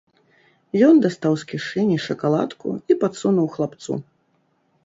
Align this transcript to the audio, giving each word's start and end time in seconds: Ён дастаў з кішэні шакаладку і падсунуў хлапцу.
Ён 0.87 0.95
дастаў 1.05 1.33
з 1.41 1.49
кішэні 1.51 1.97
шакаладку 2.07 2.67
і 2.93 2.99
падсунуў 3.05 3.47
хлапцу. 3.59 3.93